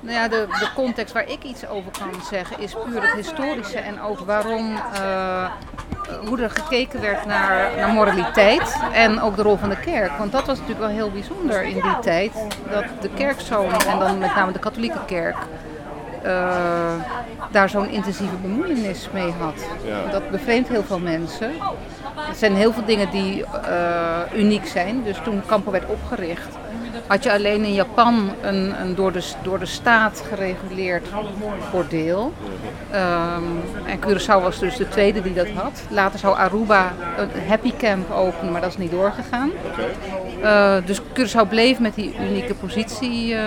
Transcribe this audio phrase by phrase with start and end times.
[0.00, 3.78] Nou ja, de, de context waar ik iets over kan zeggen is puur het historische
[3.78, 5.50] en ook waarom, uh,
[6.26, 10.18] hoe er gekeken werd naar, naar moraliteit en ook de rol van de kerk.
[10.18, 12.32] Want dat was natuurlijk wel heel bijzonder in die tijd,
[12.70, 15.36] dat de kerkzoon en dan met name de katholieke kerk
[16.24, 16.92] uh,
[17.50, 19.64] daar zo'n intensieve bemoeienis mee had.
[19.84, 20.10] Ja.
[20.10, 21.50] Dat bevreemdt heel veel mensen.
[22.28, 25.02] Er zijn heel veel dingen die uh, uniek zijn.
[25.02, 26.56] Dus toen Campo werd opgericht,
[27.10, 31.06] had je alleen in Japan een, een door, de, door de staat gereguleerd
[31.72, 32.32] bordeel.
[32.94, 35.82] Um, en Curaçao was dus de tweede die dat had.
[35.88, 39.50] Later zou Aruba een happy camp openen, maar dat is niet doorgegaan.
[40.42, 43.40] Uh, dus Curaçao bleef met die unieke positie uh,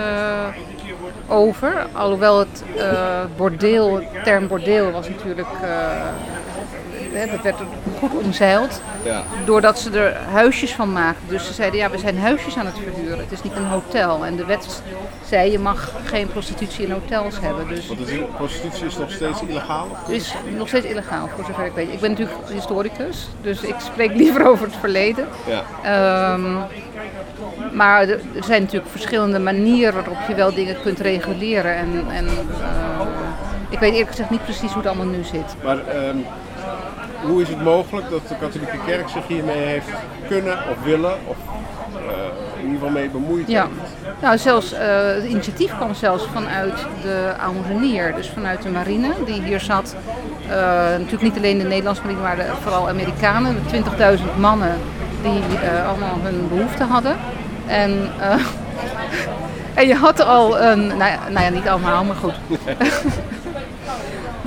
[1.28, 1.86] over.
[1.92, 5.48] Alhoewel het uh, bordeel, het term bordeel was natuurlijk
[7.14, 7.56] dat werd
[7.98, 8.80] goed omzeild.
[9.04, 9.22] Ja.
[9.44, 11.28] Doordat ze er huisjes van maakten.
[11.28, 13.18] Dus ze zeiden, ja, we zijn huisjes aan het verhuren.
[13.18, 14.24] Het is niet een hotel.
[14.24, 14.82] En de wet
[15.28, 17.68] zei, je mag geen prostitutie in hotels hebben.
[17.68, 19.88] Dus Want de prostitutie is nog steeds illegaal?
[20.08, 21.92] Is nog steeds illegaal, voor zover ik weet.
[21.92, 25.26] Ik ben natuurlijk historicus, dus ik spreek liever over het verleden.
[25.46, 26.32] Ja.
[26.34, 26.56] Um,
[27.72, 31.74] maar er zijn natuurlijk verschillende manieren waarop je wel dingen kunt reguleren.
[31.74, 33.00] En, en uh,
[33.68, 35.54] ik weet eerlijk gezegd niet precies hoe het allemaal nu zit.
[35.62, 35.78] Maar
[36.08, 36.26] um,
[37.26, 39.88] hoe is het mogelijk dat de katholieke kerk zich hiermee heeft
[40.28, 41.36] kunnen of willen of
[41.96, 42.10] uh,
[42.58, 43.68] in ieder geval mee bemoeid ja.
[44.20, 49.42] Nou, zelfs uh, het initiatief kwam zelfs vanuit de Aalmoezenier, dus vanuit de marine die
[49.42, 49.96] hier zat.
[50.46, 50.50] Uh,
[50.90, 54.78] natuurlijk niet alleen de Nederlandse marine, maar de, vooral Amerikanen, 20.000 mannen
[55.22, 57.16] die allemaal hun behoeften hadden.
[57.66, 58.10] En,
[59.74, 62.34] en je had al een, nou ja, nou ja niet allemaal, maar goed.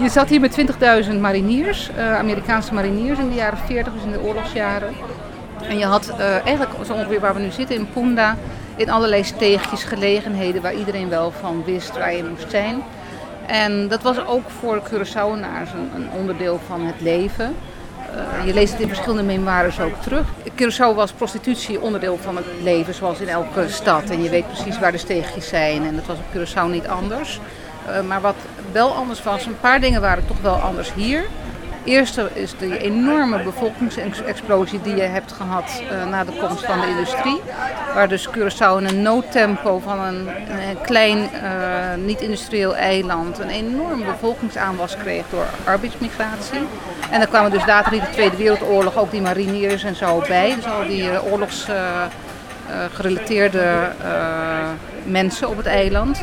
[0.01, 0.57] Je zat hier met
[1.05, 4.93] 20.000 mariniers, uh, Amerikaanse mariniers in de jaren 40, dus in de oorlogsjaren.
[5.61, 8.37] En je had uh, eigenlijk zo ongeveer waar we nu zitten in Punda,
[8.75, 12.83] in allerlei steegjes, gelegenheden waar iedereen wel van wist waar je moest zijn.
[13.45, 17.55] En dat was ook voor Curaçaoenaars een, een onderdeel van het leven.
[18.15, 20.27] Uh, je leest het in verschillende memoires ook terug.
[20.55, 24.09] Curaçao was prostitutie onderdeel van het leven, zoals in elke stad.
[24.09, 25.85] En je weet precies waar de steegjes zijn.
[25.85, 27.39] En dat was op Curaçao niet anders.
[27.89, 28.35] Uh, maar wat
[28.71, 31.25] wel anders was, een paar dingen waren toch wel anders hier.
[31.83, 36.87] Eerste is de enorme bevolkingsexplosie die je hebt gehad uh, na de komst van de
[36.87, 37.41] industrie.
[37.93, 40.29] Waar dus Curaçao in een noodtempo van een,
[40.81, 41.27] klein uh,
[42.05, 46.59] niet-industrieel eiland een enorme bevolkingsaanwas kreeg door arbeidsmigratie.
[47.11, 50.55] En dan kwamen dus later in de Tweede Wereldoorlog ook die mariniers en zo bij.
[50.55, 53.91] Dus al die uh, oorlogsgerelateerde
[55.03, 56.21] mensen op het eiland.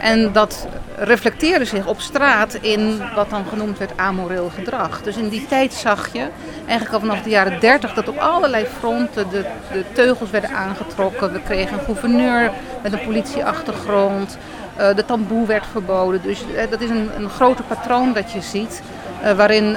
[0.00, 0.66] En dat
[1.04, 5.02] reflecteerde zich op straat in wat dan genoemd werd amoreel gedrag.
[5.02, 6.26] Dus in die tijd zag je,
[6.66, 11.32] eigenlijk al vanaf de jaren 30, dat op allerlei fronten de, de teugels werden aangetrokken.
[11.32, 12.50] We kregen een gouverneur
[12.82, 14.38] met een politieachtergrond.
[14.78, 16.22] Uh, de tamboe werd verboden.
[16.22, 18.82] Dus uh, dat is een, een grote patroon dat je ziet.
[19.24, 19.76] Uh, waarin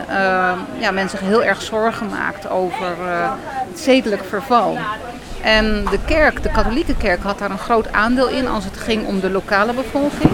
[0.80, 2.96] ja, men zich heel erg zorgen maakt over
[3.70, 4.78] het zedelijk verval.
[5.42, 9.08] En de kerk, de katholieke kerk, had daar een groot aandeel in als het ging
[9.08, 10.32] om de lokale bevolking.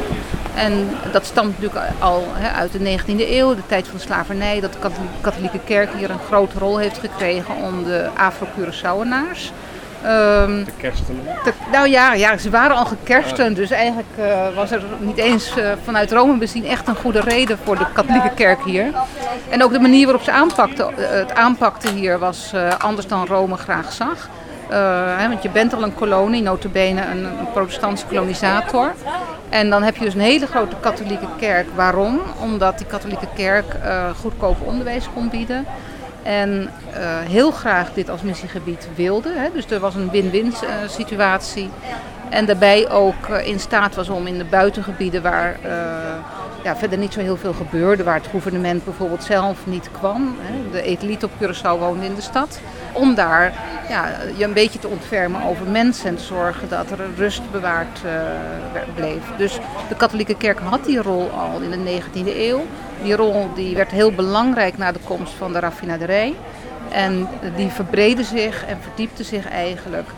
[0.61, 4.59] En dat stamt natuurlijk al he, uit de 19e eeuw, de tijd van de slavernij,
[4.59, 4.89] dat de
[5.21, 9.51] katholieke kerk hier een grote rol heeft gekregen om de Afro-Curaçaoenaars.
[10.05, 11.19] Um, de kersten?
[11.71, 15.71] nou ja, ja, ze waren al gekersten, dus eigenlijk uh, was er niet eens uh,
[15.83, 18.93] vanuit Rome bezien echt een goede reden voor de katholieke kerk hier.
[19.49, 23.57] En ook de manier waarop ze aanpakte, uh, het aanpakte hier was anders dan Rome
[23.57, 24.29] graag zag.
[25.17, 28.93] Hè, want je bent al een kolonie, notabene een, een protestantse kolonisator.
[29.51, 31.67] En dan heb je dus een hele grote katholieke kerk.
[31.75, 32.21] Waarom?
[32.41, 35.65] Omdat die katholieke kerk uh, goedkoop onderwijs kon bieden.
[36.23, 39.29] En uh, heel graag dit als missiegebied wilde.
[39.35, 39.47] Hè.
[39.53, 40.53] Dus er was een win-win
[40.87, 41.69] situatie.
[42.31, 45.59] En daarbij ook in staat was om in de buitengebieden waar
[46.63, 48.03] ja, verder niet zo heel veel gebeurde.
[48.03, 50.35] Waar het gouvernement bijvoorbeeld zelf niet kwam.
[50.39, 50.71] Hè.
[50.71, 52.59] De elite op Curaçao woonde in de stad.
[52.91, 53.53] Om daar
[53.89, 58.01] ja, je een beetje te ontfermen over mensen en te zorgen dat er rust bewaard
[58.05, 58.11] uh,
[58.95, 59.21] bleef.
[59.37, 59.59] Dus
[59.89, 62.65] de katholieke kerk had die rol al in de 19e eeuw.
[63.03, 66.35] Die rol die werd heel belangrijk na de komst van de raffinaderij.
[66.91, 70.09] En die verbreedde zich en verdiepte zich eigenlijk.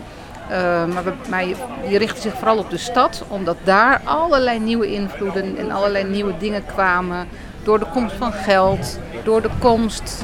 [0.51, 1.56] Uh, maar, maar je,
[1.88, 6.38] je richtte zich vooral op de stad, omdat daar allerlei nieuwe invloeden en allerlei nieuwe
[6.38, 7.28] dingen kwamen.
[7.63, 10.24] Door de komst van geld, door de komst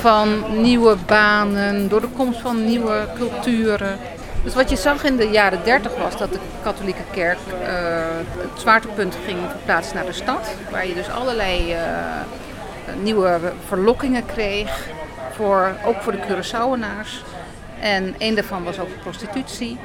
[0.00, 3.98] van nieuwe banen, door de komst van nieuwe culturen.
[4.44, 7.66] Dus wat je zag in de jaren 30 was dat de katholieke kerk uh,
[8.38, 10.54] het zwaartepunt ging verplaatsen naar de stad.
[10.70, 11.78] Waar je dus allerlei uh,
[13.02, 14.88] nieuwe verlokkingen kreeg,
[15.34, 17.24] voor, ook voor de Curaçaoenaars.
[17.82, 19.78] En een daarvan was ook prostitutie.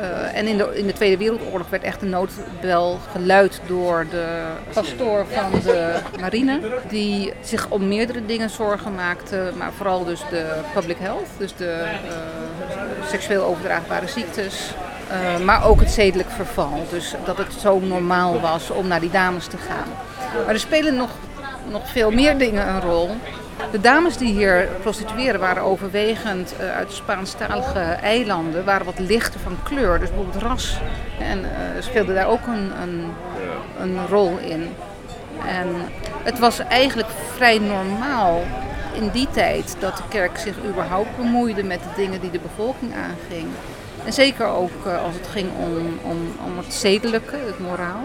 [0.00, 4.42] Uh, en in de, in de Tweede Wereldoorlog werd echt een noodbel geluid door de
[4.72, 6.60] pastoor van de marine.
[6.88, 11.84] Die zich om meerdere dingen zorgen maakte, maar vooral dus de public health, dus de
[11.84, 14.70] uh, seksueel overdraagbare ziektes.
[15.10, 16.86] Uh, maar ook het zedelijk verval.
[16.90, 19.88] Dus dat het zo normaal was om naar die dames te gaan.
[20.44, 21.10] Maar er spelen nog,
[21.70, 23.10] nog veel meer dingen een rol.
[23.70, 29.56] De dames die hier prostitueren waren overwegend uh, uit Spaanstalige eilanden, waren wat lichter van
[29.62, 30.78] kleur, dus bijvoorbeeld ras.
[31.18, 31.46] En uh,
[31.78, 33.12] speelde daar ook een, een,
[33.80, 34.68] een rol in.
[35.46, 35.68] En
[36.22, 38.42] het was eigenlijk vrij normaal
[38.92, 42.92] in die tijd dat de kerk zich überhaupt bemoeide met de dingen die de bevolking
[42.94, 43.48] aanging.
[44.04, 48.02] En zeker ook uh, als het ging om, om, om het zedelijke, het moraal.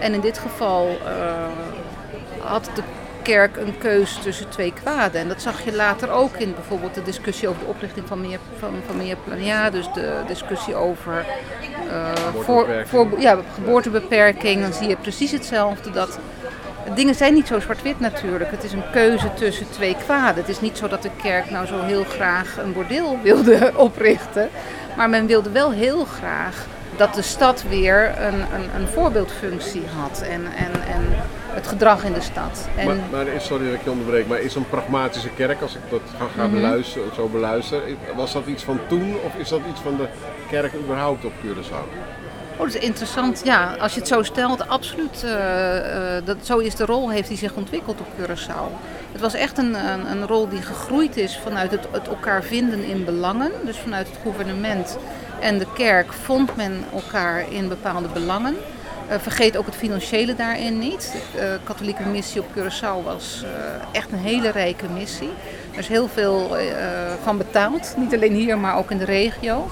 [0.00, 0.98] En in dit geval
[2.38, 2.82] had de
[3.22, 5.20] kerk een keus tussen twee kwaden.
[5.20, 8.38] En dat zag je later ook in bijvoorbeeld de discussie over de oprichting van meer,
[8.58, 9.70] van, van meer plania.
[9.70, 11.24] Dus de discussie over
[11.86, 12.12] uh,
[12.42, 14.62] voor, voor, ja, geboortebeperking.
[14.62, 15.90] Dan zie je precies hetzelfde.
[15.90, 16.18] Dat,
[16.94, 18.50] dingen zijn niet zo zwart-wit natuurlijk.
[18.50, 20.42] Het is een keuze tussen twee kwaden.
[20.42, 24.48] Het is niet zo dat de kerk nou zo heel graag een bordeel wilde oprichten.
[24.96, 26.66] Maar men wilde wel heel graag
[26.96, 30.20] dat de stad weer een, een, een voorbeeldfunctie had.
[30.20, 31.04] En, en, en
[31.54, 32.68] het gedrag in de stad.
[32.76, 35.80] En maar, maar sorry dat ik je onderbreek, maar is een pragmatische kerk, als ik
[35.90, 36.60] dat ga, ga mm -hmm.
[36.60, 40.08] beluisteren, zo beluisteren, was dat iets van toen of is dat iets van de
[40.50, 42.18] kerk überhaupt op Curaçao?
[42.60, 43.40] Oh, dat is interessant.
[43.44, 45.22] Ja, als je het zo stelt, absoluut.
[45.24, 48.82] Uh, uh, dat, zo is de rol, heeft hij zich ontwikkeld op Curaçao.
[49.12, 52.84] Het was echt een, een, een rol die gegroeid is vanuit het, het, elkaar vinden
[52.84, 53.50] in belangen.
[53.64, 54.98] Dus vanuit het gouvernement
[55.40, 58.56] en de kerk vond men elkaar in bepaalde belangen.
[59.10, 61.14] Uh, vergeet ook het financiële daarin niet.
[61.32, 63.50] De uh, katholieke missie op Curaçao was uh,
[63.92, 65.30] echt een hele rijke missie.
[65.72, 66.56] Er is heel veel
[67.22, 69.68] van betaald, niet alleen hier, maar ook in de regio.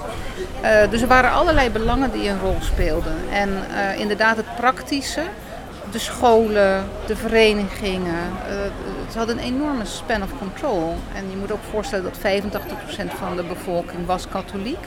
[0.89, 3.15] dus er waren allerlei belangen die een rol speelden.
[3.31, 3.49] En
[3.97, 5.23] inderdaad het praktische,
[5.91, 8.31] de scholen, de verenigingen.
[9.11, 10.95] ze hadden een enorme span of control.
[11.15, 14.85] En je moet ook voorstellen dat 85% van de bevolking was katholiek.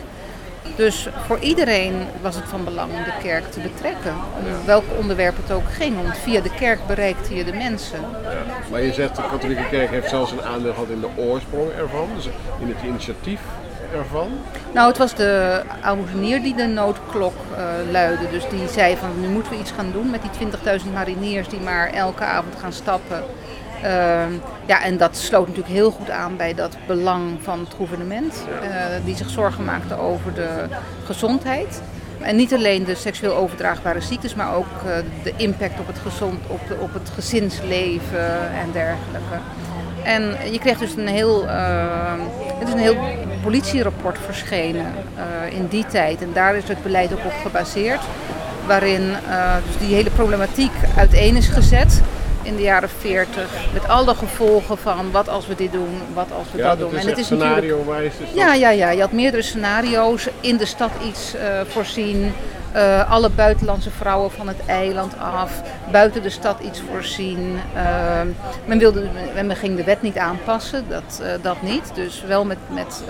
[0.77, 4.15] Dus voor iedereen was het van belang om de kerk te betrekken.
[4.39, 6.03] Om welk onderwerp het ook ging.
[6.03, 8.01] Want via de kerk bereikte je de mensen.
[8.23, 8.43] Ja.
[8.71, 12.09] Maar je zegt de katholieke kerk heeft zelfs een aandeel gehad in de oorsprong ervan.
[12.15, 12.29] Dus
[12.61, 13.41] in het initiatief
[13.95, 14.31] ervan.
[14.73, 18.31] Nou, het was de oudenier die de noodklok uh, luidde.
[18.31, 20.49] Dus die zei van nu moeten we iets gaan doen met die
[20.81, 23.23] 20.000 mariniers die maar elke avond gaan stappen.
[23.85, 23.89] Uh,
[24.67, 28.69] ja, en dat sloot natuurlijk heel goed aan bij dat belang van het gouvernement, uh,
[29.05, 30.49] die zich zorgen maakte over de
[31.05, 31.83] gezondheid.
[32.21, 34.93] En niet alleen de seksueel overdraagbare ziektes, maar ook uh,
[35.23, 39.37] de impact op het, gezond, op, de, op het gezinsleven en dergelijke.
[40.03, 42.13] En je kreeg dus een heel, uh,
[42.59, 42.97] het is een heel
[43.43, 44.87] politierapport verschenen
[45.51, 46.23] in die tijd.
[46.23, 48.01] En daar is het beleid ook op gebaseerd.
[48.67, 49.15] Waarin
[49.67, 52.03] dus die hele problematiek uiteen is gezet
[52.43, 53.51] in de jaren 40.
[53.73, 56.79] Met al de gevolgen van wat als we dit doen, wat als we ja, dat,
[56.79, 56.99] dat doen.
[56.99, 58.13] En het is scenario wijs.
[58.19, 60.29] Dus ja, ja, ja, je had meerdere scenario's.
[60.41, 62.33] In de stad iets uh, voorzien.
[62.75, 65.63] Uh, alle buitenlandse vrouwen van het eiland af.
[65.91, 67.59] Buiten de stad iets voorzien.
[67.75, 68.21] Uh,
[68.65, 71.91] men, wilde, men ging de wet niet aanpassen, dat, dat niet.
[71.95, 73.03] Dus wel met, met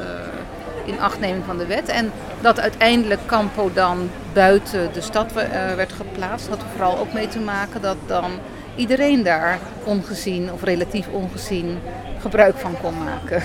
[0.87, 1.89] inachtneming van de wet.
[1.89, 5.33] En dat uiteindelijk Campo dan buiten de stad
[5.77, 8.31] werd geplaatst, had er vooral ook mee te maken dat dan
[8.77, 11.79] iedereen daar ongezien of relatief ongezien
[12.21, 13.43] gebruik van kon maken.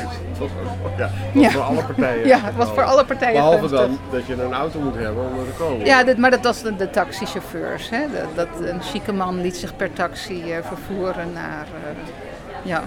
[0.97, 1.49] Ja, was ja.
[1.49, 2.27] voor alle partijen.
[2.27, 3.33] Ja, het was voor alle partijen.
[3.33, 5.85] Behalve dan dat je een auto moet hebben om er te komen.
[5.85, 7.89] Ja, dit, maar dat was de, de taxichauffeurs.
[7.89, 8.05] Hè?
[8.13, 11.65] Dat, dat, een chique man liet zich per taxi uh, vervoeren naar...
[11.65, 11.99] Uh,
[12.63, 12.83] ja.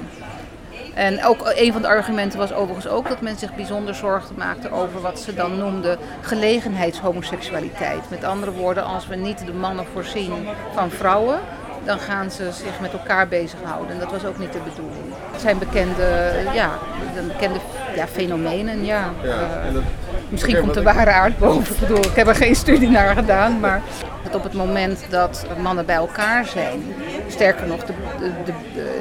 [0.95, 4.71] En ook een van de argumenten was overigens ook dat men zich bijzonder zorgde maakte
[4.71, 8.11] over wat ze dan noemden gelegenheidshomoseksualiteit.
[8.11, 10.33] Met andere woorden, als we niet de mannen voorzien
[10.75, 11.39] van vrouwen,
[11.85, 13.91] dan gaan ze zich met elkaar bezighouden.
[13.93, 15.15] En dat was ook niet de bedoeling.
[15.33, 16.71] Het zijn bekende, ja,
[17.27, 17.59] bekende
[17.97, 19.13] ja, fenomenen, ja.
[19.23, 19.29] ja
[19.69, 19.83] uh, dat,
[20.29, 21.75] misschien komt de ware aard boven.
[21.75, 23.83] Ik bedoel, ik heb er geen studie naar gedaan, maar
[24.23, 26.95] dat op het moment dat mannen bij elkaar zijn,
[27.29, 28.53] sterker nog, de, de, de,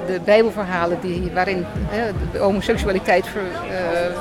[0.07, 4.19] de bijbelverhalen die, waarin hè, de homoseksualiteit ver, uh,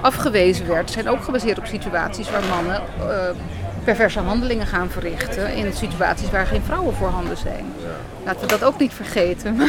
[0.00, 3.06] afgewezen werd, zijn ook gebaseerd op situaties waar mannen uh,
[3.84, 7.64] perverse handelingen gaan verrichten in situaties waar geen vrouwen voorhanden zijn.
[7.78, 7.86] Ja.
[8.24, 9.58] Laten we dat ook niet vergeten.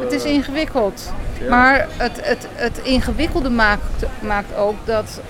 [0.00, 1.12] Het is ingewikkeld.
[1.48, 5.20] Maar het, het, het ingewikkelde maakt, maakt ook dat,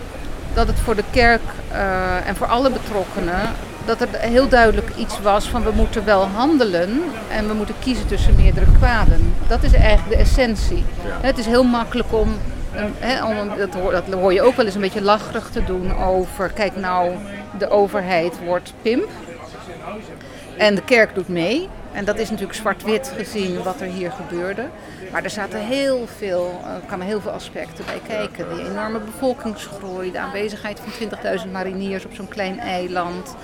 [0.54, 1.42] dat het voor de kerk
[1.72, 3.40] uh, en voor alle betrokkenen
[3.88, 8.06] dat er heel duidelijk iets was van we moeten wel handelen en we moeten kiezen
[8.06, 9.34] tussen meerdere kwaden.
[9.46, 10.84] Dat is eigenlijk de essentie.
[11.04, 11.26] Ja.
[11.26, 12.28] Het is heel makkelijk om
[13.24, 16.50] om, dat, hoor, dat hoor je ook wel eens een beetje lacherig te doen over,
[16.50, 17.12] kijk nou,
[17.58, 19.08] de overheid wordt pimp
[20.56, 21.68] en de kerk doet mee.
[21.92, 24.66] En dat is natuurlijk zwart-wit gezien wat er hier gebeurde.
[25.12, 28.56] Maar er zaten heel veel, er kwamen heel veel aspecten bij kijken.
[28.56, 31.08] Die enorme bevolkingsgroei, de aanwezigheid van
[31.44, 33.34] 20.000 mariniers op zo'n klein eiland.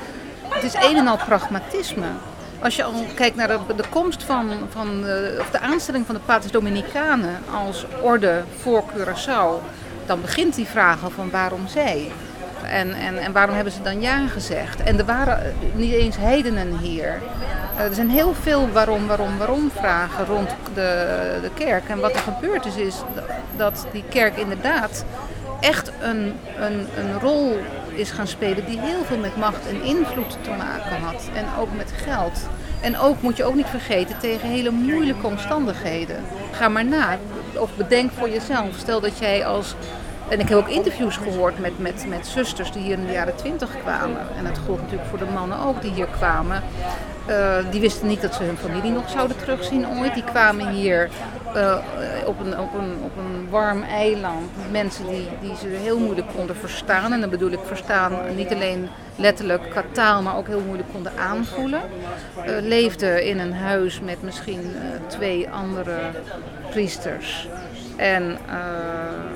[0.48, 2.06] Het is een en al pragmatisme.
[2.64, 6.20] Als je al kijkt naar de, komst van, van de, of de aanstelling van de
[6.20, 9.62] Paters Dominicanen als orde voor Curaçao,
[10.06, 12.10] dan begint die vraag al van waarom zij.
[12.62, 14.82] En, en, en waarom hebben ze dan ja gezegd?
[14.82, 17.22] En er waren niet eens heidenen hier.
[17.74, 21.88] Uh, er zijn heel veel waarom, waarom, waarom vragen rond de, de kerk.
[21.88, 23.02] En wat er gebeurd is, is
[23.56, 25.04] dat die kerk inderdaad
[25.60, 27.56] echt een, een, een rol
[27.94, 31.28] is gaan spelen die heel veel met macht en invloed te maken had.
[31.34, 32.48] En ook met geld.
[32.80, 36.16] En ook moet je ook niet vergeten tegen hele moeilijke omstandigheden.
[36.52, 37.18] Ga maar na.
[37.54, 38.76] Of bedenk voor jezelf.
[38.76, 39.74] Stel dat jij als
[40.28, 43.36] en ik heb ook interviews gehoord met, met, met zusters die hier in de jaren
[43.36, 44.20] twintig kwamen.
[44.36, 46.62] En dat gold natuurlijk voor de mannen ook die hier kwamen.
[47.28, 50.14] Uh, die wisten niet dat ze hun familie nog zouden terugzien ooit.
[50.14, 51.10] Die kwamen hier
[51.56, 51.76] uh,
[52.26, 54.50] op, een, op, een, op een warm eiland.
[54.70, 57.12] Mensen die, die ze heel moeilijk konden verstaan.
[57.12, 61.12] En dan bedoel ik verstaan niet alleen letterlijk qua taal, maar ook heel moeilijk konden
[61.18, 61.80] aanvoelen.
[62.38, 65.98] Uh, leefden in een huis met misschien twee andere
[66.70, 67.48] priesters.
[67.96, 68.38] En,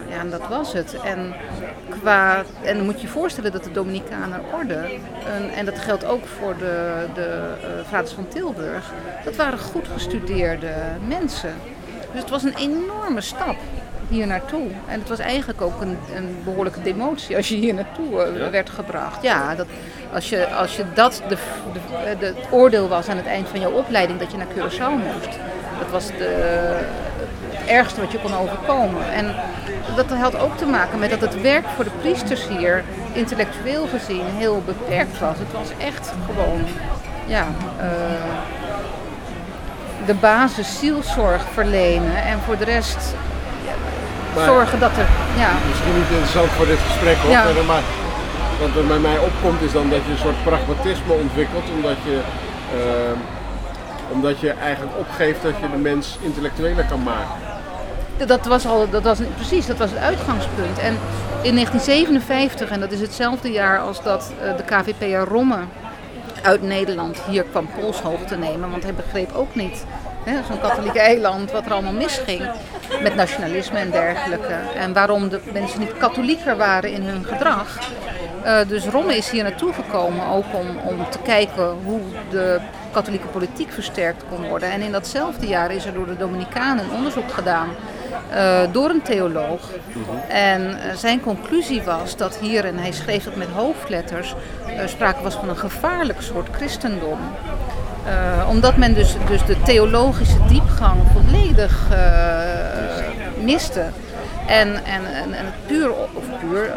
[0.08, 0.96] ja, en dat was het.
[1.04, 1.34] En,
[1.88, 4.74] qua, en dan moet je je voorstellen dat de Dominicaner orde,
[5.36, 7.52] en, en dat geldt ook voor de, de
[7.88, 8.92] Vaders van Tilburg,
[9.24, 10.72] dat waren goed gestudeerde
[11.06, 11.54] mensen.
[12.12, 13.56] Dus het was een enorme stap
[14.08, 14.66] hier naartoe.
[14.86, 18.50] En het was eigenlijk ook een, een behoorlijke demotie als je hier naartoe ja?
[18.50, 19.22] werd gebracht.
[19.22, 19.66] Ja, dat,
[20.12, 21.36] als, je, als je dat de,
[21.72, 24.90] de, de, het oordeel was aan het eind van jouw opleiding dat je naar Curaçao
[24.90, 25.38] moest.
[25.78, 26.76] Dat was de,
[27.50, 29.12] het ergste wat je kon overkomen.
[29.12, 29.34] En
[29.96, 34.24] dat had ook te maken met dat het werk voor de priesters hier intellectueel gezien
[34.24, 35.38] heel beperkt was.
[35.38, 36.60] Het was echt gewoon
[37.26, 37.46] ja,
[37.80, 37.84] uh,
[40.08, 43.14] de basis zielzorg verlenen en voor de rest
[44.34, 45.08] maar, zorgen dat er.
[45.36, 45.50] Ja.
[45.68, 47.44] Misschien niet interessant voor dit gesprek hoor, ja.
[47.66, 47.82] maar
[48.60, 52.20] wat er bij mij opkomt is dan dat je een soort pragmatisme ontwikkelt omdat je.
[52.74, 53.20] Uh,
[54.10, 57.34] omdat je eigenlijk opgeeft dat je de mens intellectueler kan maken.
[58.26, 60.78] Dat was al, dat was, precies, dat was het uitgangspunt.
[60.78, 60.98] En
[61.42, 65.58] in 1957, en dat is hetzelfde jaar als dat de KVP Romme
[66.42, 68.70] uit Nederland hier kwam polshoog te nemen.
[68.70, 69.84] Want hij begreep ook niet,
[70.48, 72.50] zo'n katholiek eiland, wat er allemaal misging
[73.02, 74.54] met nationalisme en dergelijke.
[74.74, 77.78] En waarom de mensen niet katholieker waren in hun gedrag.
[78.44, 82.60] Uh, dus Romme is hier naartoe gekomen ook om, om te kijken hoe de
[82.92, 84.70] katholieke politiek versterkt kon worden.
[84.70, 87.68] En in datzelfde jaar is er door de Dominicanen een onderzoek gedaan
[88.32, 89.60] uh, door een theoloog.
[90.28, 94.34] En uh, zijn conclusie was dat hier, en hij schreef dat met hoofdletters,
[94.68, 97.18] uh, sprake was van een gevaarlijk soort christendom.
[98.48, 101.88] omdat men dus, dus de theologische diepgang volledig
[103.42, 103.84] miste.
[104.48, 106.72] En, en, en, en het puur, of puur,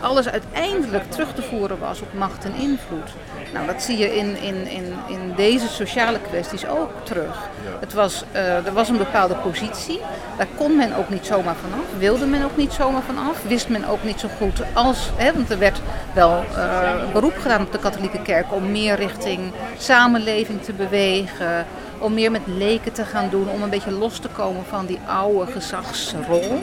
[0.00, 3.10] alles uiteindelijk terug te voeren was op macht en invloed.
[3.52, 7.48] Nou, dat zie je in, in, in, in deze sociale kwesties ook terug.
[7.80, 10.00] Het was, uh, er was een bepaalde positie,
[10.36, 13.88] daar kon men ook niet zomaar vanaf, wilde men ook niet zomaar vanaf, wist men
[13.88, 15.80] ook niet zo goed als, hè, want er werd
[16.14, 21.66] wel uh, beroep gedaan op de katholieke kerk om meer richting samenleving te bewegen,
[21.98, 24.98] om meer met leken te gaan doen, om een beetje los te komen van die
[25.06, 26.62] oude gezagsrol.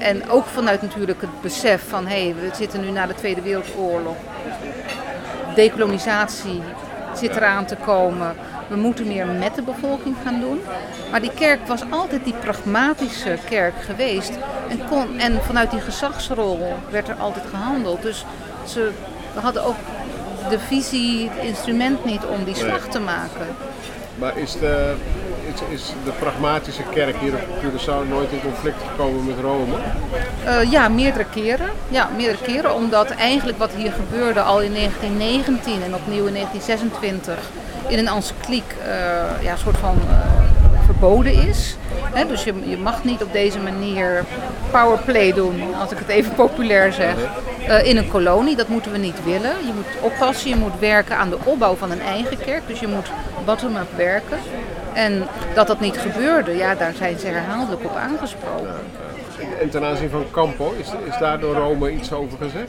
[0.00, 3.42] En ook vanuit natuurlijk het besef van hé, hey, we zitten nu na de Tweede
[3.42, 4.16] Wereldoorlog
[5.54, 6.62] decolonisatie
[7.14, 8.34] zit eraan te komen.
[8.68, 10.60] We moeten meer met de bevolking gaan doen.
[11.10, 14.32] Maar die kerk was altijd die pragmatische kerk geweest.
[14.68, 18.02] En, kon, en vanuit die gezagsrol werd er altijd gehandeld.
[18.02, 18.24] Dus
[18.66, 18.90] ze
[19.34, 19.76] hadden ook
[20.50, 23.46] de visie, het instrument niet om die slag te maken.
[24.14, 24.94] Maar is de,
[25.70, 29.74] is, de pragmatische kerk hier op Curaçao nooit in conflict gekomen met Rome?
[30.44, 31.70] Uh, ja, meerdere keren.
[31.88, 32.74] Ja, meerdere keren.
[32.74, 37.34] Omdat eigenlijk wat hier gebeurde al in 1919 en opnieuw in 1926
[37.88, 40.18] in een encycliek uh, ja, soort van uh,
[40.84, 41.76] verboden is.
[42.28, 44.24] Dus je, je mag niet op deze manier
[44.70, 47.14] powerplay doen, als ik het even populair zeg,
[47.82, 48.56] in een kolonie.
[48.56, 49.52] Dat moeten we niet willen.
[49.66, 52.62] Je moet oppassen, je moet werken aan de opbouw van een eigen kerk.
[52.66, 53.10] Dus je moet
[53.44, 54.38] bottom-up werken.
[54.98, 58.74] En dat dat niet gebeurde, ja, daar zijn ze herhaaldelijk op aangesproken.
[59.60, 62.68] En ten aanzien van Campo, is, is daar door Rome iets over gezegd?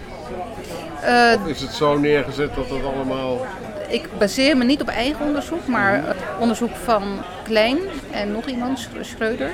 [1.04, 3.46] Uh, of is het zo neergezet dat het allemaal
[3.90, 6.04] ik baseer me niet op eigen onderzoek, maar
[6.40, 7.04] onderzoek van
[7.44, 7.78] Klein
[8.12, 9.52] en nog iemand, Schreuder,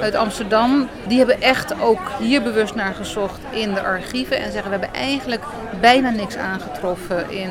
[0.00, 0.88] uit Amsterdam.
[1.08, 5.00] Die hebben echt ook hier bewust naar gezocht in de archieven en zeggen we hebben
[5.00, 5.44] eigenlijk
[5.80, 7.50] bijna niks aangetroffen in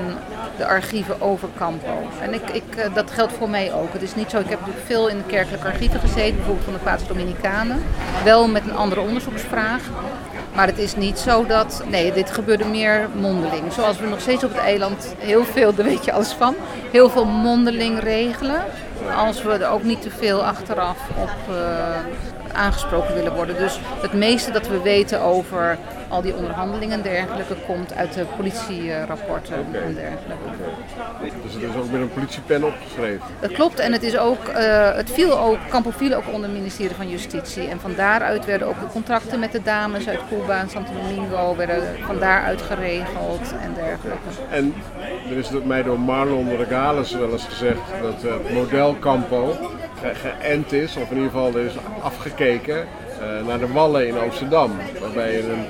[0.62, 2.10] de archieven over Campo.
[2.22, 3.94] En ik, ik, eh, dat geldt voor mij ook.
[3.94, 6.74] Het is niet zo, ik heb natuurlijk veel in de kerkelijke archieven gezeten, bijvoorbeeld van
[6.74, 7.84] de Paters Dominicanen.
[8.24, 9.82] Wel met een andere onderzoeksvraag.
[10.56, 13.74] Maar het is niet zo dat, nee, dit gebeurde meer mondeling.
[13.74, 16.56] Zoals we nog steeds op het eiland heel veel, daar weet je alles van,
[16.92, 18.64] heel veel mondeling regelen.
[19.18, 21.56] Als we er ook niet te veel achteraf op uh,
[22.54, 23.58] aangesproken willen worden.
[23.58, 25.78] Dus het meeste dat we weten over
[26.12, 30.44] al die onderhandelingen en dergelijke komt uit de politierapporten en dergelijke.
[31.44, 33.26] Dus het is ook met een politiepen opgeschreven?
[33.40, 36.60] Dat klopt en het, is ook, uh, het viel ook, Campo viel ook onder het
[36.60, 37.68] ministerie van Justitie.
[37.68, 41.56] En van daaruit werden ook de contracten met de dames uit Cuba en Santo Domingo
[41.56, 44.20] werden van daaruit geregeld en dergelijke.
[44.50, 44.74] En
[45.30, 49.56] er is mij door Marlon Regales wel eens gezegd dat het model Campo
[50.04, 52.88] geënt is, of in ieder geval is afgekeken
[53.22, 54.72] uh, naar de wallen in Amsterdam.
[55.00, 55.66] Waarbij je een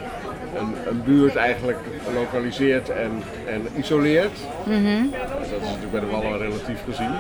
[0.55, 1.79] een, een buurt eigenlijk
[2.13, 3.11] lokaliseert en,
[3.47, 4.39] en isoleert.
[4.65, 5.03] Mhm.
[5.11, 7.11] Dat is natuurlijk bij de Wallen relatief gezien.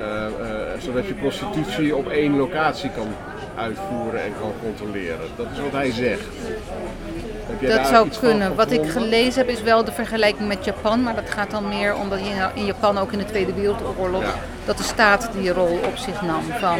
[0.00, 3.08] Uh, uh, zodat je prostitutie op één locatie kan
[3.56, 5.28] uitvoeren en kan controleren.
[5.36, 6.26] Dat is wat hij zegt.
[7.60, 8.54] Dat zou kunnen.
[8.54, 11.94] Wat ik gelezen heb is wel de vergelijking met Japan, maar dat gaat dan meer
[11.94, 14.24] omdat je in Japan ook in de Tweede Wereldoorlog
[14.64, 16.42] dat de staat die rol op zich nam.
[16.58, 16.78] Van,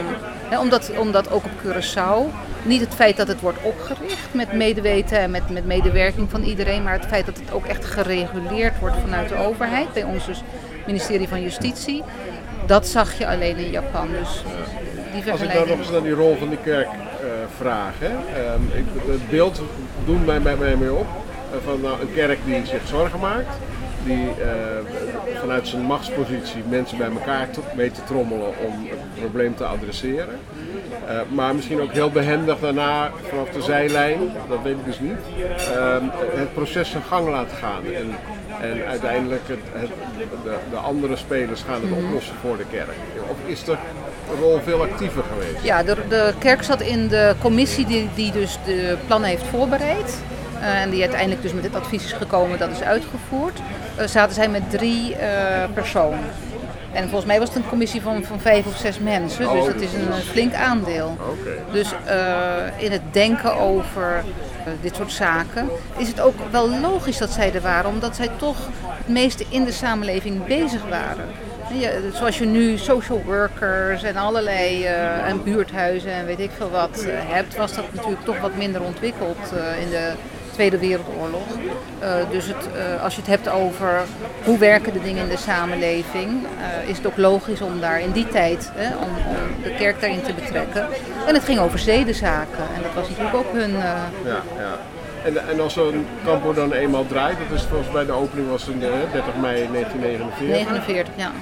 [0.49, 5.18] hè, omdat, omdat ook op Curaçao niet het feit dat het wordt opgericht met medeweten
[5.18, 8.96] en met, met medewerking van iedereen, maar het feit dat het ook echt gereguleerd wordt
[8.96, 10.42] vanuit de overheid, bij ons dus
[10.87, 12.02] ministerie van Justitie.
[12.66, 14.08] Dat zag je alleen in Japan.
[14.20, 14.42] Dus
[15.12, 16.88] die Als ik nou nog eens naar die rol van de kerk
[17.56, 17.94] vraag.
[18.00, 18.60] Ehm,
[19.10, 19.62] het beeld
[20.04, 23.56] doet mij, mij, mij mee op uh, van nou, een kerk die zich zorgen maakt.
[24.04, 29.64] Die uh, vanuit zijn machtspositie mensen bij elkaar mee te trommelen om het probleem te
[29.64, 30.38] adresseren.
[31.08, 35.18] Uh, maar misschien ook heel behendig daarna vanaf de zijlijn, dat weet ik dus niet,
[35.76, 35.96] uh,
[36.34, 37.82] het proces zijn gang laten gaan.
[37.84, 38.14] En,
[38.60, 39.90] en uiteindelijk het, het,
[40.44, 42.96] de, de, andere spelers gaan het oplossen voor de kerk.
[43.30, 43.76] Of is de
[44.40, 45.64] rol veel actiever geweest?
[45.64, 50.16] Ja, de, de kerk zat in de commissie die, die dus de plannen heeft voorbereid.
[50.60, 53.60] Uh, en die uiteindelijk dus met het advies is gekomen dat is uitgevoerd.
[54.06, 55.16] zaten zij met drie
[55.75, 56.20] personen.
[56.96, 59.38] En volgens mij was het een commissie van, van vijf of zes mensen.
[59.38, 61.16] dus oh, dat is een flink aandeel.
[61.72, 64.25] Dus uh, in het denken over
[64.80, 67.90] dit soort zaken is het ook wel logisch dat zij er waren.
[67.90, 68.56] Omdat zij toch
[68.88, 71.28] het meeste in de samenleving bezig waren.
[71.72, 76.70] Ja, zoals je nu social workers en allerlei uh, en buurthuizen en weet ik veel
[76.70, 80.12] wat hebt, was dat natuurlijk toch wat minder ontwikkeld in de
[80.52, 81.46] Tweede Wereldoorlog.
[82.30, 82.68] Dus het,
[83.02, 84.02] als je het hebt over
[84.44, 86.46] hoe werken de dingen in de samenleving,
[86.86, 89.08] is het ook logisch om daar in die tijd, om,
[89.62, 90.86] de kerk daarin te betrekken.
[91.26, 93.72] En het ging over zedenzaken en dat was natuurlijk ook hun...
[93.72, 94.78] Ja, ja.
[95.26, 98.69] En, en als zo'n campo dan eenmaal draait, dat is volgens mij de opening was
[98.69, 100.49] in 30 mei 1949.
[100.49, 101.32] 49, ja.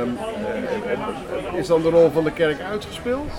[0.00, 0.18] Um,
[1.54, 3.30] is dan de rol van de kerk uitgespeeld?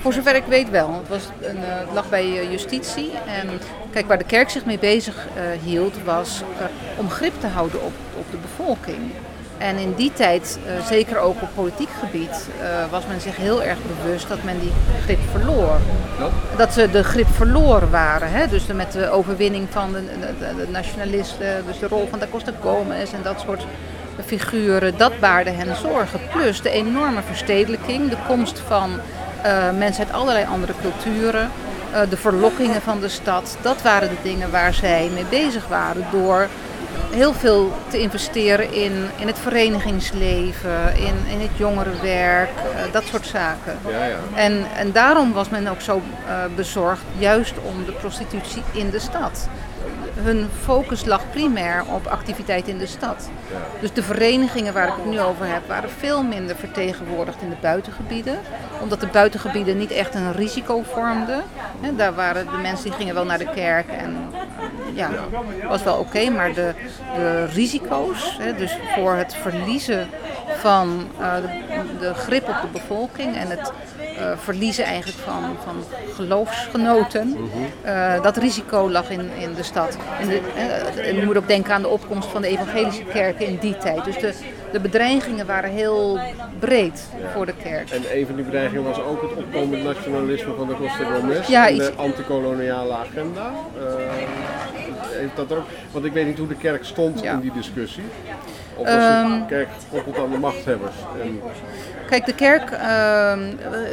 [0.00, 0.94] Voor zover ik weet wel.
[0.94, 3.10] Het, was een, uh, het lag bij justitie.
[3.26, 3.48] En
[3.90, 6.42] kijk, waar de kerk zich mee bezig uh, hield, was
[6.96, 8.98] om grip te houden op, op de bevolking.
[9.58, 12.48] En in die tijd, zeker ook op politiek gebied,
[12.90, 14.72] was men zich heel erg bewust dat men die
[15.04, 15.78] grip verloor.
[16.56, 18.30] Dat ze de grip verloren waren.
[18.30, 18.48] Hè?
[18.48, 20.02] Dus met de overwinning van de,
[20.38, 23.66] de, de nationalisten, dus de rol van da Costa Gomez en dat soort
[24.24, 26.20] figuren, dat baarde hen zorgen.
[26.32, 28.90] Plus de enorme verstedelijking, de komst van
[29.46, 31.50] uh, mensen uit allerlei andere culturen,
[32.08, 33.56] de verlokkingen van de stad.
[33.62, 36.46] Dat waren de dingen waar zij mee bezig waren door
[37.10, 43.26] heel veel te investeren in, in het verenigingsleven, in, in het jongerenwerk, uh, dat soort
[43.26, 43.78] zaken.
[43.88, 44.16] Ja, ja.
[44.34, 46.02] En, en daarom was men ook zo
[46.56, 49.48] bezorgd, juist om de prostitutie in de stad
[50.22, 53.30] hun focus lag primair op activiteit in de stad.
[53.80, 57.56] Dus de verenigingen waar ik het nu over heb, waren veel minder vertegenwoordigd in de
[57.60, 58.38] buitengebieden.
[58.82, 61.42] Omdat de buitengebieden niet echt een risico vormden.
[61.96, 64.16] daar waren de mensen die gingen wel naar de kerk en
[64.94, 65.10] ja,
[65.68, 66.30] was wel oké.
[66.30, 66.74] maar de,
[67.14, 70.08] de risico's, dus voor het verliezen
[70.58, 73.72] van uh, de, de, grip op de bevolking en het
[74.18, 77.36] uh, verliezen eigenlijk van, van geloofsgenoten.
[77.86, 79.96] Uh, dat risico lag in, in de stad.
[80.20, 80.40] En, de,
[81.02, 84.04] en je moet ook denken aan de opkomst van de evangelische kerken in die tijd.
[84.04, 84.34] Dus de,
[84.72, 86.18] de bedreigingen waren heel
[86.58, 87.90] breed voor de kerk.
[87.90, 91.68] En een van die bedreigingen was ook het opkomend nationalisme van de Costa Gomez ja,
[91.68, 93.52] en de antikoloniale agenda.
[95.18, 95.66] Heeft dat ook?
[95.90, 98.04] Want ik weet niet hoe de kerk stond in die discussie.
[98.74, 100.94] Of was de ehm, kerk gekoppeld aan de machthebbers?
[101.22, 101.40] En...
[102.08, 103.32] Kijk, de kerk uh,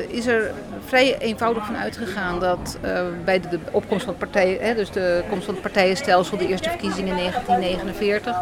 [0.07, 0.51] is er
[0.85, 4.91] vrij eenvoudig van uitgegaan dat uh, bij de, de, opkomst van het partij, hè, dus
[4.91, 8.35] de komst van het partijenstelsel, de eerste verkiezingen in 1949,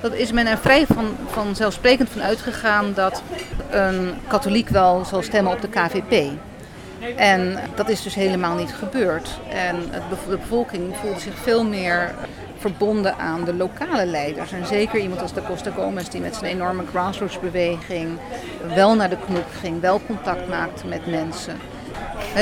[0.00, 3.22] dat is men er vrij van, vanzelfsprekend van uitgegaan dat
[3.70, 6.30] een katholiek wel zal stemmen op de KVP.
[7.16, 9.40] En dat is dus helemaal niet gebeurd.
[9.48, 12.14] En de bevolking voelde zich veel meer
[12.58, 14.52] verbonden aan de lokale leiders.
[14.52, 18.18] En zeker iemand als de Costa Gomez die met zijn enorme grassroots-beweging
[18.74, 21.56] wel naar de knoep ging, wel contact maakte met mensen.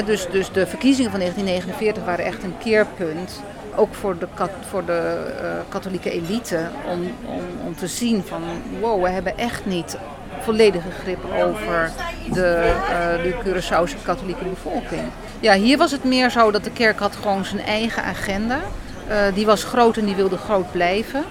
[0.05, 3.43] dus, dus de verkiezingen van 1949 waren echt een keerpunt.
[3.75, 4.27] Ook voor de,
[4.69, 6.61] voor de uh, katholieke elite.
[6.91, 8.43] Om, om, om te zien van
[8.81, 9.97] wow, we hebben echt niet
[10.41, 11.93] volledige grip over
[12.33, 15.03] de, uh, de Curaçaose katholieke bevolking.
[15.41, 18.61] Ja, hier was het meer zo dat de kerk had gewoon zijn eigen agenda.
[19.09, 21.25] Uh, die was groot en die wilde groot blijven.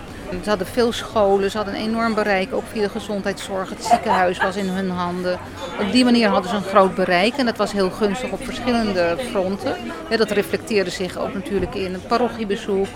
[0.44, 3.70] Ze hadden veel scholen, ze hadden een enorm bereik, ook via de gezondheidszorg.
[3.70, 5.40] Het ziekenhuis was in hun handen.
[5.80, 9.18] Op die manier hadden ze een groot bereik en dat was heel gunstig op verschillende
[9.30, 9.76] fronten.
[10.18, 12.88] Dat reflecteerde zich ook natuurlijk in het parochiebezoek,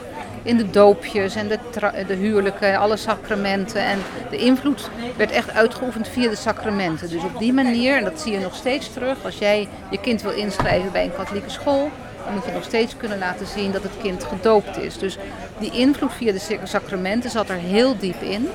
[0.44, 1.60] in de doopjes en de,
[2.08, 3.82] de huwelijken, alle sacramenten.
[3.82, 7.10] En de invloed werd echt uitgeoefend via de sacramenten.
[7.10, 10.22] Dus op die manier, en dat zie je nog steeds terug, als jij je kind
[10.22, 11.92] wil inschrijven bij een katholieke school,
[12.26, 14.98] dan moet je nog steeds kunnen laten zien dat het kind gedoopt is.
[14.98, 15.18] Dus
[15.60, 18.50] die invloed via de sacramenten zat er heel diep in.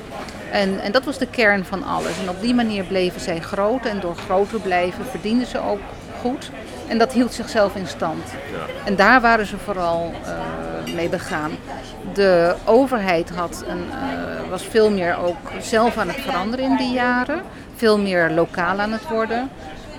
[0.51, 2.19] En, en dat was de kern van alles.
[2.21, 5.79] En op die manier bleven zij groot en door groter blijven verdienden ze ook
[6.25, 6.49] goed.
[6.87, 8.23] En dat hield zichzelf in stand.
[8.31, 8.85] Ja.
[8.85, 11.51] En daar waren ze vooral uh, mee begaan.
[12.13, 16.93] De overheid had een, uh, was veel meer ook zelf aan het veranderen in die
[16.93, 17.41] jaren.
[17.75, 19.49] Veel meer lokaal aan het worden.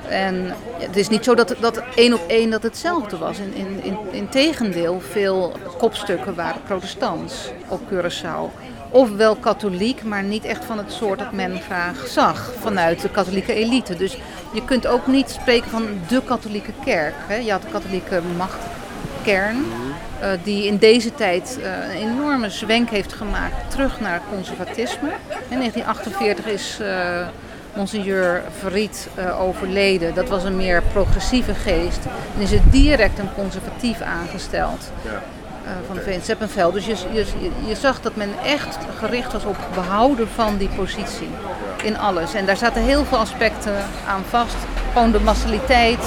[0.09, 3.39] En het is niet zo dat, dat één op één dat hetzelfde was.
[3.39, 8.51] In, in, in, in tegendeel, veel kopstukken waren protestants op Curaçao.
[8.91, 13.55] Ofwel katholiek, maar niet echt van het soort dat men graag zag vanuit de katholieke
[13.55, 13.97] elite.
[13.97, 14.17] Dus
[14.53, 17.15] je kunt ook niet spreken van de katholieke kerk.
[17.27, 17.35] Hè.
[17.35, 19.65] Je had de katholieke machtkern,
[20.23, 25.11] uh, die in deze tijd uh, een enorme zwenk heeft gemaakt terug naar conservatisme.
[25.49, 26.79] In 1948 is...
[26.81, 27.27] Uh,
[27.77, 30.15] Monseigneur Verriet overleden.
[30.15, 32.05] Dat was een meer progressieve geest.
[32.37, 34.91] En is het direct een conservatief aangesteld.
[35.05, 35.23] Ja.
[35.67, 36.75] Uh, van Veen Zeppenveld.
[36.75, 37.25] Dus je,
[37.67, 41.29] je, zag dat men echt gericht was op behouden van die positie.
[41.83, 42.35] In alles.
[42.35, 43.77] En daar zaten heel veel aspecten
[44.09, 44.57] aan vast.
[44.93, 45.99] Gewoon de massaliteit,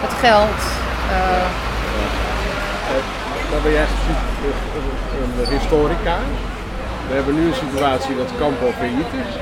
[0.00, 0.60] het geld.
[1.10, 1.46] Uh...
[3.50, 3.86] Dan ben jij
[5.40, 6.18] een historica.
[7.08, 9.32] We hebben nu een situatie dat Campo failliet is.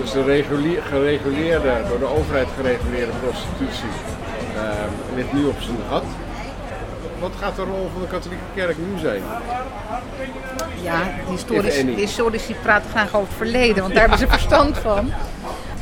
[0.00, 0.44] Dus de
[0.88, 3.94] gereguleerde, door de overheid gereguleerde prostitutie
[4.56, 6.04] uh, ligt nu op zijn gat.
[7.18, 9.22] Wat gaat de rol van de katholieke kerk nu zijn?
[10.82, 15.12] Ja, historisch, historici praten graag over het verleden, want daar hebben ze verstand van.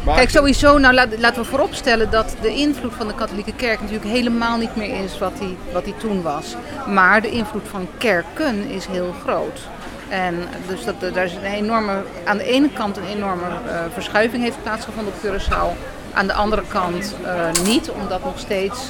[0.05, 4.57] Kijk, sowieso, nou laten we vooropstellen dat de invloed van de katholieke kerk natuurlijk helemaal
[4.57, 6.57] niet meer is wat die, wat die toen was.
[6.89, 9.61] Maar de invloed van kerken is heel groot.
[10.09, 10.35] En
[10.67, 14.63] dus dat, daar is een enorme, aan de ene kant een enorme uh, verschuiving heeft
[14.63, 15.79] plaatsgevonden op Curaçao.
[16.13, 18.81] Aan de andere kant uh, niet, omdat nog steeds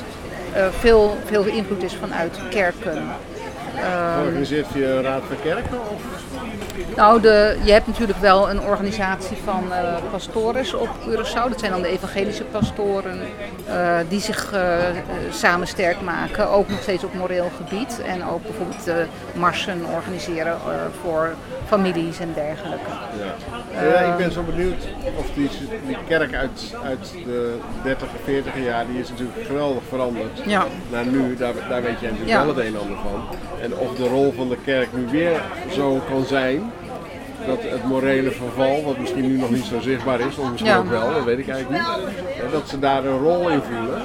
[0.71, 3.03] veel, veel invloed is vanuit kerken.
[4.15, 5.81] Georganiseerd via een Raad van Kerken?
[5.81, 6.22] Of?
[6.97, 11.49] Nou, de, je hebt natuurlijk wel een organisatie van uh, pastores op Curaçao.
[11.49, 13.21] Dat zijn dan de evangelische pastoren
[13.69, 14.77] uh, die zich uh,
[15.31, 16.49] samen sterk maken.
[16.49, 18.01] Ook nog steeds op moreel gebied.
[18.07, 20.57] En ook bijvoorbeeld marsen organiseren
[21.03, 21.35] voor
[21.67, 22.91] families en dergelijke.
[23.75, 23.83] Ja.
[23.83, 24.13] ja.
[24.13, 24.83] ik ben zo benieuwd
[25.19, 25.51] of die,
[25.87, 30.43] die kerk uit, uit de 30 en 40 jaar, die is natuurlijk geweldig veranderd.
[30.45, 30.67] Ja.
[30.91, 33.39] Naar nu, daar, daar weet jij natuurlijk wel het een en ander van.
[33.61, 36.72] En of de rol van de kerk nu weer zo kan zijn
[37.47, 40.91] dat het morele verval, wat misschien nu nog niet zo zichtbaar is, of misschien ook
[40.91, 44.03] wel, dat weet ik eigenlijk niet, dat ze daar een rol in voelen.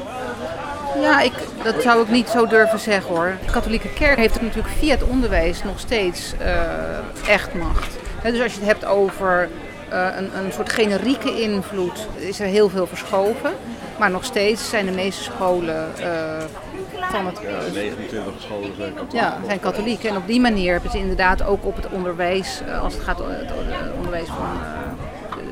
[1.01, 3.37] Ja, ik, dat zou ik niet zo durven zeggen hoor.
[3.45, 7.95] De katholieke kerk heeft natuurlijk via het onderwijs nog steeds uh, echt macht.
[8.23, 9.49] dus als je het hebt over
[9.93, 13.51] uh, een, een soort generieke invloed, is er heel veel verschoven.
[13.99, 16.05] Maar nog steeds zijn de meeste scholen uh,
[17.07, 17.39] van het...
[17.41, 19.21] Ja, 29 scholen zijn katholiek.
[19.21, 20.03] Ja, zijn katholiek.
[20.03, 23.27] En op die manier hebben ze inderdaad ook op het onderwijs, als het gaat om
[23.29, 23.51] het
[23.97, 24.57] onderwijs van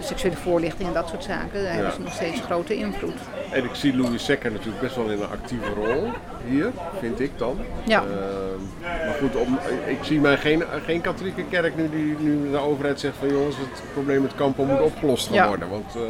[0.06, 3.14] seksuele voorlichting en dat soort zaken, daar hebben ze nog steeds grote invloed.
[3.52, 6.12] En ik zie Louis Secker natuurlijk best wel in een actieve rol
[6.48, 7.60] hier, vind ik dan.
[7.86, 8.04] Ja.
[8.04, 8.08] Uh,
[8.82, 13.00] maar goed, om, ik zie mij geen, geen katholieke kerk nu die nu de overheid
[13.00, 15.70] zegt van jongens, het probleem met kampen moet opgelost gaan worden.
[15.70, 16.02] Want, uh,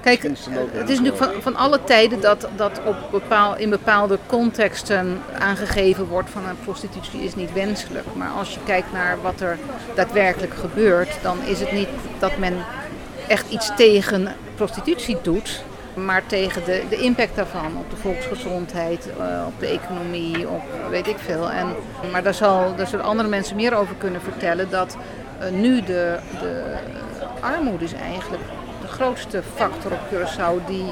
[0.00, 5.20] Kijk, het is natuurlijk van, van alle tijden dat, dat op bepaal, in bepaalde contexten
[5.38, 8.06] aangegeven wordt van een prostitutie is niet wenselijk.
[8.14, 9.58] Maar als je kijkt naar wat er
[9.94, 12.54] daadwerkelijk gebeurt, dan is het niet dat men
[13.28, 15.62] echt iets tegen prostitutie doet,
[15.94, 21.06] maar tegen de, de impact daarvan op de volksgezondheid, uh, op de economie, op weet
[21.06, 21.50] ik veel.
[21.50, 21.66] En,
[22.12, 24.96] maar daar, zal, daar zullen andere mensen meer over kunnen vertellen dat
[25.42, 26.76] uh, nu de, de
[27.40, 28.42] armoede is eigenlijk
[28.98, 30.84] grootste factor op Curaçao die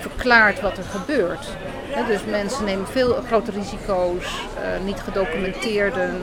[0.00, 1.48] verklaart wat er gebeurt.
[1.88, 6.14] He, dus mensen nemen veel grote risico's, uh, niet gedocumenteerden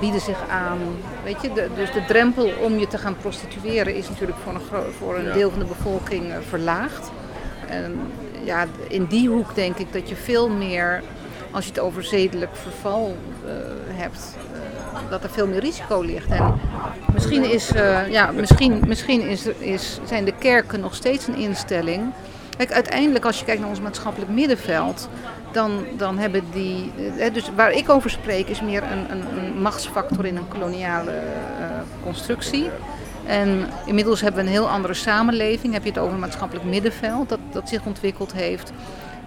[0.00, 0.78] bieden zich aan.
[1.24, 4.92] Weet je, de, dus de drempel om je te gaan prostitueren is natuurlijk voor een,
[4.98, 7.10] voor een deel van de bevolking uh, verlaagd.
[7.68, 8.00] En
[8.44, 11.02] ja, in die hoek denk ik dat je veel meer,
[11.50, 13.50] als je het over zedelijk verval uh,
[13.86, 16.30] hebt, uh, dat er veel meer risico ligt.
[16.30, 16.60] En
[17.12, 17.70] misschien, is,
[18.08, 22.12] ja, misschien, misschien is, is, zijn de kerken nog steeds een instelling.
[22.56, 25.08] Kijk, uiteindelijk als je kijkt naar ons maatschappelijk middenveld,
[25.52, 26.92] dan, dan hebben die.
[27.32, 31.12] dus waar ik over spreek is meer een, een, machtsfactor in een koloniale
[32.02, 32.70] constructie.
[33.26, 35.72] En inmiddels hebben we een heel andere samenleving.
[35.72, 38.72] Heb je het over een maatschappelijk middenveld dat, dat zich ontwikkeld heeft.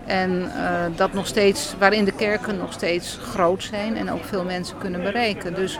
[0.05, 4.43] En uh, dat nog steeds, waarin de kerken nog steeds groot zijn en ook veel
[4.43, 5.53] mensen kunnen bereiken.
[5.53, 5.79] Dus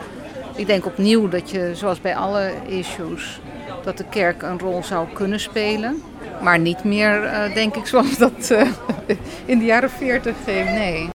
[0.56, 3.40] ik denk opnieuw dat je, zoals bij alle issues,
[3.84, 6.02] dat de kerk een rol zou kunnen spelen.
[6.42, 8.62] Maar niet meer, uh, denk ik, zoals dat uh,
[9.46, 10.66] in de jaren 40 ging.
[10.66, 11.10] Nee.